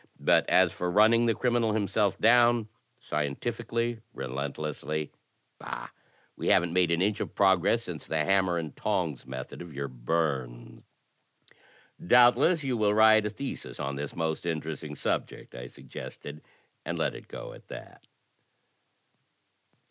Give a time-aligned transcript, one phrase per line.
[0.19, 2.69] But as for running the criminal himself down,
[2.99, 5.11] scientifically, relentlessly—
[5.61, 5.89] ^bah!
[6.35, 9.75] we haven't made an inch of prog ress since the hammer and tongs method of
[9.75, 10.81] your Byrnes."
[12.03, 16.41] Doubtless you will write a thesis on this most interesting sub ject," I suggested,
[16.83, 18.07] and let it go at that."